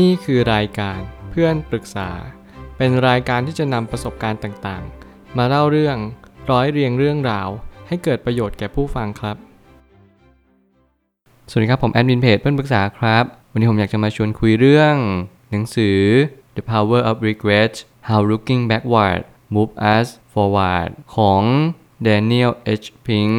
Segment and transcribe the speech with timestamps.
[0.00, 0.98] นี่คือรายการ
[1.30, 2.10] เพื่อนปรึกษา
[2.76, 5.96] เป็นรายการที่จะนำประสบการณ์ต่างๆ มาเล่าเรื่อง
[6.50, 7.48] ร้อยเรียงเรื่องราว
[7.88, 9.36] ให้เกิดประโยชน์แก่ผู้ฟังครับ
[11.48, 14.94] สวัสดีครับผมแอดมินเพจเพื่อนปรึกษาครับ วันนี้ผมอยากจะมาชวนคุยเรื่อง
[15.50, 15.98] หนังสือ
[16.56, 17.74] The Power of Regret
[18.08, 19.22] How Looking Backward
[19.54, 21.42] Move Us Forward ของ
[22.06, 22.52] Daniel
[22.82, 22.86] H.
[23.06, 23.34] Pink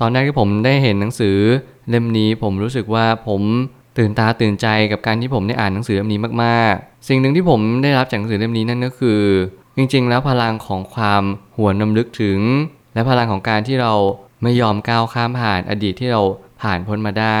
[0.00, 1.38] ตอนแรกที่ผมได้เห็นหนังสือ
[1.88, 3.42] เล่มนี้ผมรู้สึกว่าผม
[3.98, 9.20] ตื่นตาตื่นใจกับการที่ผมได้อ่านหนังสือเล่มนี้มากๆ สิ่งหนึ่งที่ผมได้รับจากหนังสือเล่มนี้นั่นก็คือ
[9.76, 11.22] จริงๆ แล้วพลังของความ
[11.56, 12.40] หวนนำลึกถึง
[12.94, 13.92] และพลังของการที่เรา
[14.42, 16.22] ไม่ยอมก้าวข้ามผ่านอดีตที่เรา
[16.62, 17.26] ผ่านพ้นมาได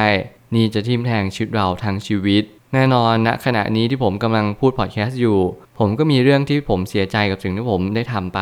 [0.54, 2.42] นี่จะทิ่มแทงชีวิตเราทั้งชีวิต
[2.74, 5.38] แน่นอนณขณะนี้ที่ผมกำลังพูดพอดแคสต์อยู่
[5.78, 8.40] ผมก็มีเรื่องที่ผมเสียใจกับสิ่งที่ผมได้ทำไป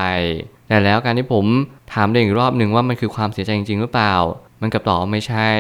[0.69, 1.45] แต่แล้วการที่ผม
[1.93, 4.15] ถามตัวเองอีกรอบหนึ่งว่ามันคือความเสียใจจริงๆหรือเปล่า
[4.62, 5.51] มันกลับตอบว่าไม่ใช่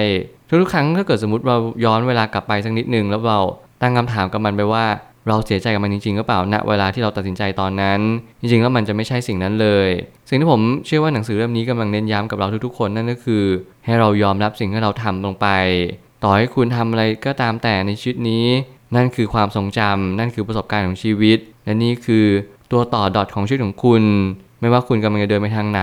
[0.48, 3.40] ทุกๆครั้งถ้าเกิดสมมติเราย้อนเวลากลับไปสักนิดหนึ่งแล้วเรา
[3.82, 4.84] ตั้งคำถามกับมันไปว่า
[5.28, 8.00] เราเสียใจกับมันจริงๆหรือเปล่าณเวลาที่เราตัดสินใจตอนนั้น
[8.40, 9.88] จริงๆแล้วมันจะไม่ใช่สิ่งนั้นเลย
[10.28, 13.44] สิ่งที่ผมเชื่อว่าหนังสือเล่มนี้กำลังเน้นย้ำกับเราทุกๆคนนั่นก็คือ
[13.84, 15.46] ให้เรายอมรับสิ่งที่เราทำลงไป
[16.22, 18.46] ต่อให้คุณทำอะไรก็ตามแต่ในชีวิตนี้
[18.96, 22.26] นั่นคือความทรงจำนั่นคือประสบการณ์ของชีวิต และนี่คือ
[22.72, 24.02] ตัวต่อดอทของชีวิตของคุณ
[24.60, 25.82] ไม่ว่าคุณกำลังจะเดินไปทางไหน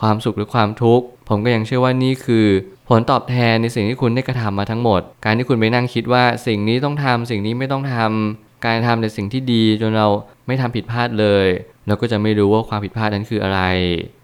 [0.00, 2.46] ความสุขหรือความทุกข์ ผมก็ยังเชื่อว่านี่คือ
[2.88, 10.08] ผลตอบแทนในสิ่งที่คุณได้กระทำมาทั้งหมด การที่คุณไปนั่งคิดว่าสิ่งนี้ต้องทำสิ่งนี้ไม่ต้องทำการทำแต่สิ่งที่ดีจนเรา
[10.46, 11.46] ไม่ทำผิดพลาดเลย
[11.86, 13.60] เราก็จะไม่รู้ว่าความผิดพลาดนั้นคืออะไร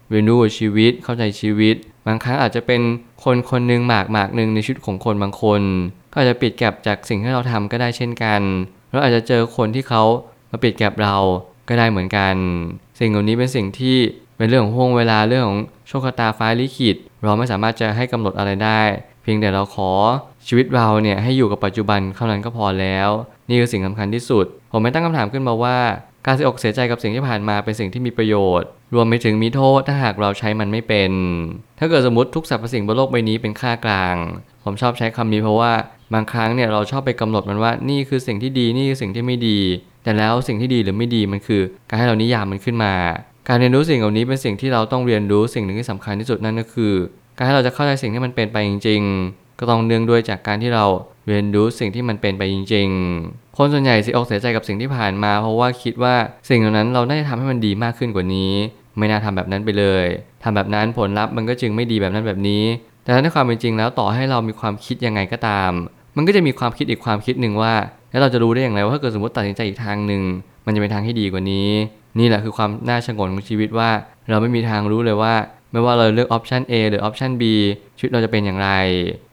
[0.09, 1.75] เรียนรู้ชีวิตเข้าใจชีวิต
[2.07, 2.81] บางครั้งอาจจะเป็น
[3.23, 5.61] คนคนหนึ่งหมากหมากหนึ่งในชีวิตของคนบางคน
[6.11, 8.41] ก็อาจจะปิดแกลบจากสิ่งที่เราทำก็ได้เช่นกัน
[8.91, 10.03] เราอาจจะเจอคนที่เขา
[10.51, 11.15] มาปิดแกลบเรา
[11.67, 12.35] ก็ได้เหมือนกัน
[12.99, 13.97] สิ่งเหล่านี้เป็นสิ่งที่
[14.37, 18.81] เป็นเรื่องของห่วงเวลาเรื่องของ โชคชะตาฟ้าลิขิต เราไม่สามารถจะให้กำหนดอะไรได้
[19.23, 19.91] เพียงแต่เราขอ
[20.47, 23.09] ชีวิตเราเนี่ยให้อยู่กับปัจจุบันเท่านั้นก็พอแล้ว
[23.49, 25.77] นี่คือสิ่งสำคัญที่สุด ผมไม่ตั้งคำถามขึ้นมาว่า
[26.25, 31.11] การเสียอกเสียใจกับสิ่งที่ผ่านมาเป็นสิ่งที่มีประโยชน์ รวมไปถึงมีโทษถ้าหากเราใช้มันไม่เป็น
[31.79, 34.15] ถ้าเกิดสมมติทุกสรรพสิ่งบนโลกใบนี้เป็นค่ากลาง
[34.63, 35.71] ผมชอบใช้คำนี้เพราะว่า
[36.13, 39.59] บางครั้งเนี่ยเราชอบไปกำหนดมันว่านี่คือสิ่งที่ดีนี่คือสิ่งที่ไม่ดี
[40.03, 42.93] แต่แล้วสิ่งที่ดีหรือไม่ดีมันคือ การให้เรานิยามมันขึ้นมา
[43.47, 46.93] การเรียนรู้สิ่งเหล่านี้เป็นสิ่งที่เราต้องเรียนรู้สิ่งหนึ่งที่สำคัญที่สุดนั่นก็คือ
[47.37, 50.85] การให้เราจะเข้าใจสิ่งที่มันเป็นไปจริง ๆ ก็ต้องเนื่องด้วยจากการที่เรา
[51.27, 52.87] เรียนรู้สิ่งที่มันเป็นไปจริง
[53.23, 56.15] ๆ คนส่วนใหญ่เสียอกเสียใจกับสิ่งที่ผ่านมา เพราะว่าคิดว่า
[56.49, 58.51] สิ่งเหล่านั้นเราน่าจะทำให้มันดีมากขึ้นกว่านี้
[58.97, 60.05] ไม่น่าทำแบบนั้นไปเลย
[60.43, 62.63] ทำแบบนั้นผลลัพธ์มันก็จึงไม่ดีแบบนั้นแบบนี้
[63.03, 65.71] แต่ในความเป็นจริงแล้วต่อให้เรามีความคิดยังไงก็ตาม
[66.15, 67.73] มันก็จะมีความคิดอีกความคิดหนึ่งว่า
[68.11, 70.21] แล้วเราจะรู้ได้อย่างไรว่าถ้าเกิดสมมติตัดสินใจอีกทางหนึ่ง
[70.65, 71.69] มันจะเป็นทางที่ดีกว่านี้
[72.19, 73.89] นี่แหละคือความน่าฉงนของชีวิตว่า
[74.29, 75.33] เราไม่มีทางรู้เลยว่า
[75.71, 77.43] ไม่ว่าเราเลือกออปชัน A หรือออปชัน B
[77.97, 78.69] ชีวิตเราจะเป็นอย่างไร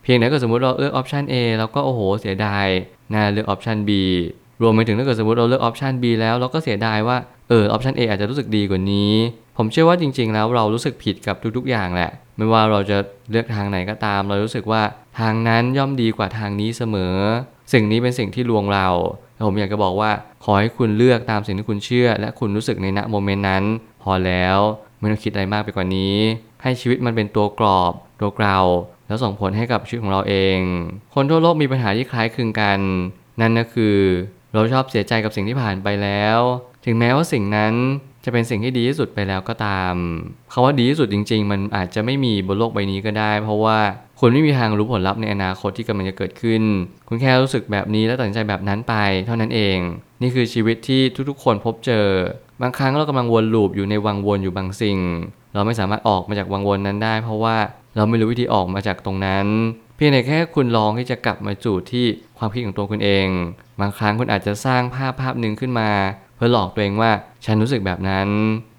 [0.03, 2.67] เพียงแต่ก็สมมติเราเลือกออปชัน A แล้วก็โอ้โหเสียดาย
[3.13, 3.91] น่าเลือกออปชัน B
[4.63, 7.17] รวมไปถึงถ้าเกิดสมมติเราเลือกออปชัน B แล้วเราก็เสียดายว่า
[7.49, 9.12] เออ option A อาจจะรู้สึกดีกว่านี้
[9.57, 12.99] ผมเชื่อว่าจริง ๆ แล้วเรารู้สึกผิดกับทุกๆ อย่างแหละ ไม่ว่าเราจะ
[13.31, 14.83] เลือกทางไหนก็ตาม เรารู้สึกว่า
[15.21, 17.15] ทางนั้นย่อมดีกว่าทางนี้เสมอ
[17.73, 18.89] สิ่งนี้เป็นสิ่งที่ลวงเรา
[19.47, 20.11] ผมอยากจะบอกว่า
[20.45, 23.65] ขอให้คุณเลือกตามสิ่งที่คุณเชื่อ และคุณรู้สึกในณ moment นั้น
[24.03, 24.59] พอแล้ว
[24.99, 26.17] ไม่ต้องคิดอะไรมากไปกว่านี้
[26.62, 28.67] ให้ชีวิตมันเป็นตัวกรอบ ตัวกราว
[29.06, 30.59] แล้วส่งผลให้กับชีวิตของเราเอง
[31.15, 32.81] คนทั่วโลกมีปัญหาที่คล้ายคลึงกัน
[33.41, 33.97] นั่นก็คือ
[34.53, 36.39] เราชอบเสียใจกับสิ่งที่ผ่านไปแล้ว
[36.84, 37.75] ถึงแม้ว่าสิ่งนั้น
[38.25, 39.95] จะเป็นสิ่งที่ดีที่สุดไปแล้วก็ตาม
[40.53, 43.79] คาว่าดีที่สุดจริง ๆ มันอาจจะไม่มีบนโลกใบนี้ก็ได้ เพราะว่า
[44.22, 46.62] คุณไม่มีทางรู้ผลลัพธ์ในอนาคตที่กำลังจะเกิดขึ้น
[47.08, 48.94] คุณแค่รู้สึกแบบนี้แล้วตัดสินใจแบบนั้นไป
[49.26, 49.78] เท่านั้นเอง
[50.22, 52.06] นี่คือชีวิตที่ทุกๆ คนพบเจอ
[52.62, 54.98] บางครั้งเรากำลังวนลูปอยู่ในวังวนอยู่บางสิ่ง
[55.54, 57.56] เราไม่สามารถออกมาจากวังวนนั้นได้ เพราะว่า
[57.97, 59.47] เราไม่รู้วิธีออกมาจากตรงนั้น
[59.97, 62.06] เพียงแต่แค่คุณลองที่จะกลับมาจู่ที่
[62.38, 63.26] ความคิดของตัวคุณเอง
[63.81, 65.91] บางครั้งคุณอาจจะสร้างภาพภาพหนึ่งขึ้นมา
[66.37, 67.10] เพื่อหลอกตัวเองว่า
[67.44, 68.28] ฉันรู้สึกแบบนั้น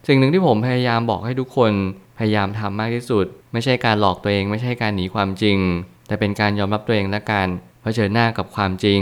[0.07, 1.71] สิ่งหนึ่งที่ผมพยายามบอกให้ทุกคน
[2.17, 5.57] พยายามทำมากที่สุด ไม่ใช่การหลอกตัวเอง ไม่ใช่การหนีความจริง
[6.07, 7.47] แต่เป็นการยอมรับตัวเองและการ
[7.81, 9.01] เผชิญหน้ากับความจริง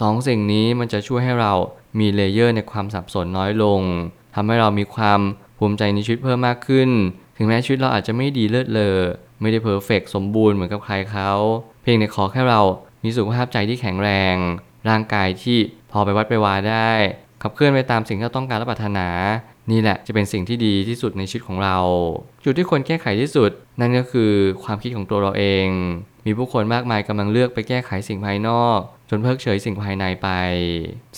[0.00, 1.52] สองสิ่งนี้มันจะช่วยให้เรา
[1.98, 3.80] มีเลเยอร์ในความสับสนน้อยลง
[4.34, 5.20] ทำให้เรามีความ
[5.58, 6.90] ภูมิใจในชีวิตเพิ่มมากขึ้น
[7.36, 8.96] ถึงแม้ชีวิตเราอาจจะไม่ดีเลิศเลอ
[9.40, 11.30] ไม่ได้เพอร์เฟกสมบูรณ์เหมือนกับใครเขา
[11.82, 12.60] เพียงแต่ขอแค่เรา
[13.04, 14.36] มีสุขภาพใจที่แข็งแรง
[14.88, 15.58] ร่างกายที่
[15.92, 16.90] พอไปวัดไปวาได้
[17.42, 19.08] ขับเคลื่อนไปตามสิ่งที่เราต้องการและปรารถนา
[19.70, 21.76] นี่แหละจะเป็นสิ่งที่ดีที่สุดในชีวิตของเรา
[22.44, 23.50] จุดที่ควรแก้ไขที่สุด
[23.80, 24.32] นั่นก็คือ
[24.64, 25.68] ความคิดของตัวเราเอง
[26.26, 28.78] มีผู้คนมากมายกำลังเลือกไปแก้ไขสิ่งภายนอก
[29.10, 30.28] จนเพิกเฉยสิ่งภายในไป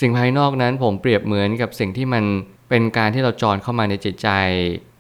[0.01, 2.25] สิ่งภายนอกนั้นผมเปรียบเหมือนกับสิ่งที่มัน
[2.69, 4.29] เป็นการที่เราจรเข้ามาในจิตใจ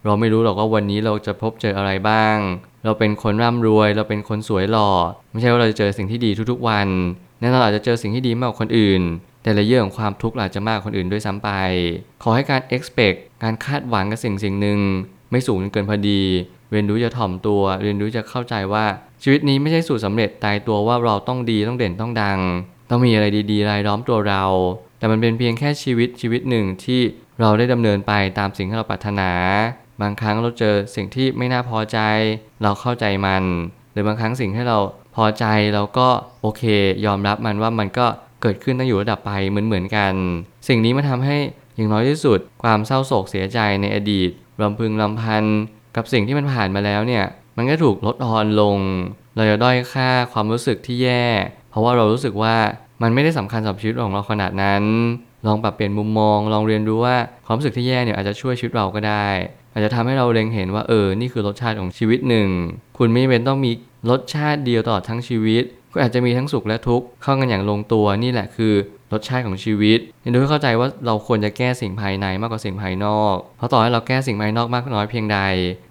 [0.04, 2.36] เราไม่รู้หรอกว่าวันนี้เราจะพบเจออะไรบ้าง
[2.84, 4.90] เราเป็นคนร่ำรวย เราเป็นคนสวยหล่อ
[5.30, 6.88] ไม่ใช่ว่าเราจะเจอสิ่งที่ดีทุกๆวัน
[7.40, 9.02] แน่นอนอาจจะเจอสิ่งที่ดีมากกว่าคนอื่น
[9.46, 11.50] แต่ละเยื่อของความทุกข์อาจจะมากคนอื่นด้วยซ้ำไป
[12.22, 14.78] ขอให้การ expect การคาดหวังกับสิ่งสิ่งหนึ่ง
[15.30, 16.22] ไม่สูงจนเกินพอดี
[16.70, 18.84] เรียนรู้จะถ่อมตัว เรียนรู้จะเข้าใจว่า
[19.22, 22.38] ชีวิตนี้ไม่ใช่สูตรสำเร็จตายตัวว่าเราต้องดีต้องเด่นต้องดัง
[22.90, 24.44] ต้องมีอะไรดีๆรายล้อมตัวเรา
[24.98, 27.00] แต่มันเป็นเพียงแค่ชีวิตชีวิตหนึ่งที่
[27.40, 29.30] เราได้ดำเนินไปตามสิ่งที่เราปรารถนา
[30.02, 31.98] บางครั้งเราเจอสิ่งที่ไม่น่าพอใจ
[32.62, 33.44] เราเข้าใจมัน
[33.92, 34.78] หรือบางครั้งสิ่งที่เรา
[35.16, 35.44] พอใจ
[35.74, 36.08] เราก็
[36.42, 36.62] โอเค
[37.06, 38.06] ยอมรับมันว่ามันก็
[38.46, 40.14] เกิดขึ้นตั้งอยู่ระดับไปเหมือนเหมือนกัน
[40.68, 41.36] สิ่งนี้มันทำให้
[41.76, 44.30] อย่างน้อยที่สุด ความเศร้าโศกเสียใจในอดีต
[44.62, 45.44] รำพึงรำพัน
[45.96, 47.24] กับสิ่งที่มันผ่านมาแล้วเนี่ย
[47.56, 48.78] มันก็ถูกลดทอนลง
[49.36, 51.26] เราจะด้อยค่าความรู้สึกที่แย่
[51.70, 52.56] เพราะว่าเรารู้สึกว่า
[53.02, 54.82] มันไม่ได้สำคัญสำหรับชีวิตของเราขนาดนั้น
[55.46, 57.16] ลองปรับเปลี่ยนมุมมอง ลองเรียนรู้ว่า
[57.46, 59.26] ความรู้สึกที่แย่เนี่ยอาจจะช่วยชีวิตเราก็ได้
[59.72, 62.48] อาจจะทำให้เราเล็งเห็นว่าเออ นี่คือรสชาติของชีวิตหนึ่ง
[62.98, 63.72] คุณไม่จำเป็นต้องมี
[64.10, 65.64] รสชาติเดียวตลอดทั้งชีวิต
[65.96, 68.74] ก็อาจจะมีทั้งสุขและทุกข์เข้ากันอย่างลงตัวนี่แหละคือ
[69.12, 75.38] รสชาติของชีวิตเรียนรู้ให้เข้าใจว่าเราควรจะแก้สิ่งภายในมากกว่าสิ่งภายนอก เพราะต่อให้เราแก้สิ่งภายนอกมากน้อยเพียงใด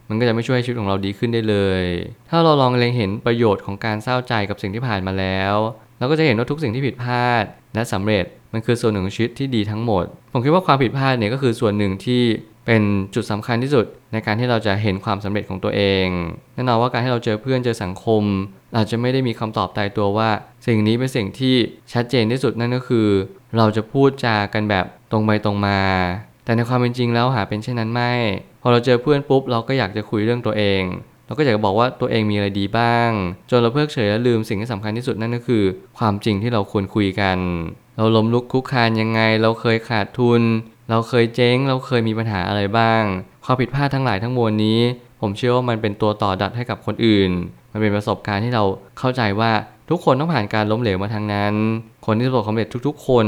[0.09, 1.83] มันก็จะไม่ช่วยให้ชีวิตของเราดีขึ้นได้เลย
[2.29, 5.55] ถ้าเราลองเล็งเห็นประโยชน์ของการเศร้าใจกับสิ่งที่ผ่านมาแล้ว
[5.99, 7.43] เราก็จะเห็นว่าทุกสิ่งที่ผิดพลาด
[7.75, 12.23] และสำเร็จมันคือส่วนหนึ่งของชีวิตที่ดีทั้งหมด ผมคิดว่าความผิดพลาดเนี่ยก็คือส่วนหนึ่งที่
[12.65, 12.81] เป็น
[13.15, 16.07] จุดสำคัญที่สุด ในการที่เราจะเห็นความสำเร็จของตัวเอง
[16.53, 18.23] แน่นอนว่าการที่เราเจอเพื่อนเจอสังคม
[18.75, 20.29] อาจจะไม่ได้มีคำตอบตายตัวว่า
[20.67, 21.55] สิ่งนี้เป็นสิ่งที่
[21.93, 23.07] ชัดเจนที่สุดนั่นก็คือ
[23.57, 25.79] เราจะพูดจากันแบบตรงไปตรงมา
[26.45, 28.13] แต่ในความเป็นจริงแล้วหาเป็นเช่นนั้นไม่
[28.61, 30.81] พอเราเจอเพื่อนปุ๊บเราก็อยากจะคุยเรื่องตัวเอง
[31.25, 33.09] เราก็อยากจะบอกว่าตัวเองมีอะไรดีบ้าง
[33.49, 35.63] จนเราเพิกเฉยและลืมสิ่งที่สำคัญที่สุดนั่นก็คือ
[35.97, 37.37] ความจริงที่เราควรคุยกัน
[37.97, 40.41] เราล้มลุกคุกคานยังไง เราเคยขาดทุน
[40.89, 43.01] เราเคยเจ๊ง เราเคยมีปัญหาอะไรบ้าง
[43.45, 44.79] ความผิดพลาดทั้งหลายทั้งมวลนี้
[45.21, 47.31] ผมเชื่อว่ามันเป็นตัวต่อดัดให้กับคนอื่น
[47.71, 48.63] มันเป็นประสบการณ์ที่เรา
[48.99, 49.51] เข้าใจว่า
[49.89, 51.53] ทุกคนต้องผ่านการล้มเหลวมาทางนั้น
[52.05, 53.27] คนที่ประสบความสำเร็จทุก ๆ คน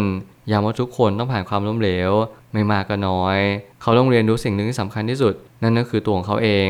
[0.52, 2.12] ย้ำว่าทุกคนต้องผ่านความล้มเหลว
[2.54, 3.38] ไม่มากก็น้อย
[3.82, 5.34] เขาต้องเรียนรู้สิ่งหนึ่งที่สำคัญที่สุด
[5.64, 6.70] นั่นก็คือตัวของเขาเอง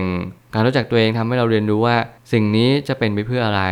[0.54, 1.96] การรู้จักตัวเองทำให้เราเรียนรู้ว่า
[2.34, 3.64] สิ่งนี้จะเป็นไปเพื่ออะไร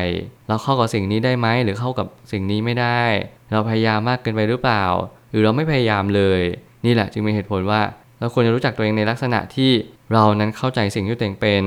[0.47, 3.03] เราเข้ากับสิ่งนี้ได้ไหมหรือเข้ากับสิ่งนี้ไม่ได้
[3.51, 4.85] เราพยายามมากเกินไปหรือเปล่า
[5.29, 6.41] หรือเราไม่พยายามเลย
[6.86, 7.82] นี่แหละจึงเป็นเหตุผลว่า
[8.20, 9.72] เราควรจะรู้จักตัวเองในลักษณะที่
[10.14, 11.64] เรานั้นเข้าใจสิ่งที่ตัวเองเป็น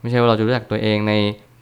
[0.00, 1.12] ไม่ใช่ว่าเราจะรู้จักตัวเองใน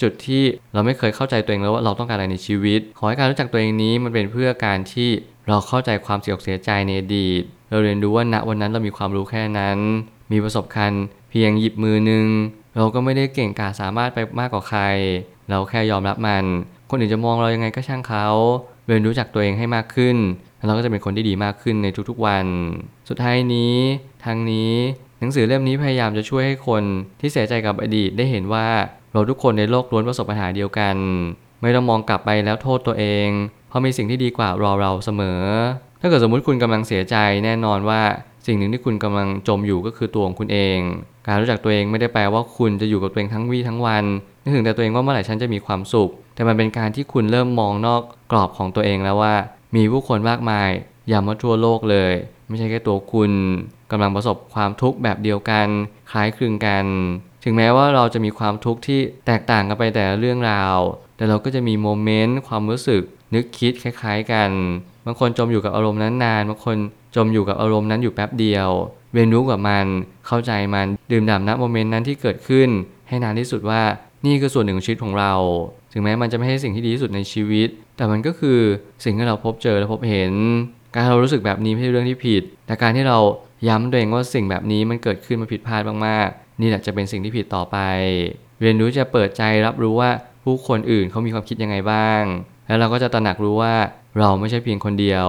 [0.02, 0.42] จุดที่
[0.74, 5.10] เราไม่เคยเข้าใจตัวเองแล้วว่าเราต้องการอะไรในชีวิต ขอให้การรู้จักตัวเองนี้มันเป็นเพื่อการที่
[5.48, 9.78] เราเข้าใจความเสียอกเสียใจในอดีต เราเรียนรู้ว่าณวันนั้นเรามีความรู้แค่นั้น
[10.32, 12.26] มีประสบการณ์เพียงหยิบมือหนึ่ง
[12.76, 14.82] เราก็ไม่ได้เก่งกาจสามารถไปมากกว่าใคร
[15.50, 16.44] เราแค่ยอมรับมัน
[16.90, 18.26] คนอื่นจะมองเรายังไงก็ช่างเขา
[18.86, 20.16] เรียนรู้จักตัวเองให้มากขึ้น
[20.56, 22.46] แล้วเราก็จะเป็นคนที่ดีมากขึ้นในทุกๆวัน
[23.08, 23.74] สุดท้ายนี้
[24.24, 24.72] ทางนี้
[25.20, 26.82] หนังสือเล่มนี้พยายามจะช่วยให้คน
[27.20, 28.66] ที่เสียใจกับอดีตได้เห็นว่า
[29.12, 30.96] เราทุกคนในโลกล้วนประสบปัญหาเดียวกัน
[31.62, 33.28] ไม่ต้องมองกลับไปแล้วโทษตัวเอง
[33.68, 35.42] เพราะมีสิ่งที่ดีกว่ารอเราเสมอ
[36.00, 38.02] ถ้าเกิดสมมุติคุณกำลังเสียใจแน่นอนว่า
[38.46, 40.78] สิ่งหนึ่งที่คุณกำลังจมอยู่ก็คือตัวของคุณเอง
[41.26, 44.04] การรู้จักตัวเองไม่ได้แปลว่าคุณจะอยู่กับตัวเองทั้งวี่ทั้งวัน
[44.46, 49.34] นึกถึงแต่ตัวเองว่าเมื่อไหร่ฉันจะมีความสุข แต่มันเป็นการที่คุณเริ่มมองนอกกรอบของตัวเองแล้วว่า
[49.76, 50.70] มีผู้คนมากมาย
[51.08, 52.12] อย่ามาทั่วโลกเลย
[52.48, 53.32] ไม่ใช่แค่ตัวคุณ
[53.90, 55.66] กำลังประสบความทุกข์แบบเดียวกัน
[56.10, 56.84] คล้ายคลึงกัน
[57.44, 60.78] ถึงแม้ว่าเราจะมีความทุกข์ที่แตกต่างกันไปแต่ละเรื่องราว
[61.16, 63.02] แต่เราก็จะมีโมเมนต์ความรู้สึก
[63.34, 64.50] นึกคิดคล้ายๆกัน
[65.06, 66.76] บางคนจมอยู่กับอารมณ์นั้นนานบางคน
[67.16, 68.68] จมอยู่กับอารมณ์นั้นอยู่แป๊บเดียว
[69.14, 69.86] เรียนรู้กับมัน
[70.26, 72.68] เข้าใจมัน ดื่มด่ำณโมเมนต์นั้นที่เกิดขึ้น
[73.08, 73.82] ให้นานที่สุดว่า
[74.24, 75.34] นี่คือส่วนหนึ่งของชีวิตของเรา
[75.92, 78.60] ถึงแม้มันจะไม่ใช่สิ่งที่ดีที่สุดในชีวิต แต่มันก็คือ
[79.04, 80.32] สิ่งที่เราพบเจอและพบเห็น
[80.94, 83.18] การเรารู้สึกแบบนี้ไม่ใช่เรื่องที่ผิด แต่การที่เรา
[83.68, 87.76] ย้ำตัวเองว่าสิ่งแบบนี้มันเกิดขึ้นมาผิดพลาดมากๆ นี่แหละจะเป็นสิ่งที่ผิดต่อไป
[88.60, 90.10] เรียนรู้จะเปิดใจรับรู้ว่า
[90.44, 92.22] ผู้คนอื่นเขามีความคิดยังไงบ้าง
[92.66, 93.74] แล้วเราก็จะตระหนักรู้ว่า
[94.18, 95.26] เราไม่ใช่เพียงคนเดียว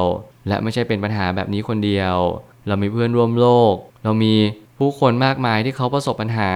[0.48, 2.16] และไม่ใช่เป็นปัญหาแบบนี้คนเดียว
[2.68, 4.34] เรามีเพื่อนร่วมโลก เรามี
[4.78, 6.52] ผู้คนมากมายที่เขาประสบปัญหา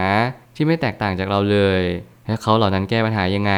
[0.55, 1.81] ที่ไม่แตกต่างจากเราเลย
[2.31, 3.53] และเขาเหล่านั้นแก้ปัญหายังไง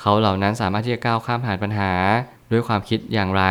[0.00, 1.92] เขาเหล่านั้นสามารถที่จะก้าวข้ามผ่านปัญหา
[2.52, 3.44] ด้วยความคิดอย่างไร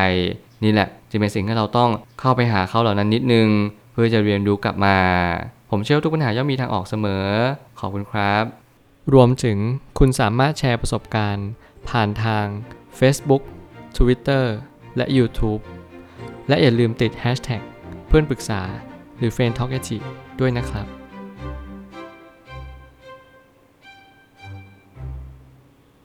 [0.63, 1.89] นี่แหละจึงเป็นสิ่งที่เราต้อง
[2.19, 3.47] เข้าไปหาเขาเหล่านั้นนิดนึง
[3.91, 4.97] เพื่อจะเรียนรู้กลับมา
[5.69, 7.25] ผมเชื่อทุกปัญหาย่อมมีทางออกเสมอ
[7.79, 8.43] ขอบคุณครับ
[9.13, 9.57] รวมถึง
[9.99, 11.47] คุณสามารถแชร์ประสบการณ์
[11.89, 12.45] ผ่านทาง
[12.99, 13.43] Facebook
[13.97, 14.45] Twitter
[14.97, 15.61] และ YouTube
[16.47, 17.61] และอย่าลืมติด Hashtag
[18.07, 18.61] เพื่อนปรึกษา
[19.17, 19.73] หรือ f r ร e n d t a l k
[20.39, 21.04] ด้วยนะครับ